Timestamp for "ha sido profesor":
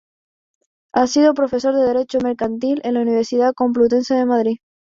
0.95-1.75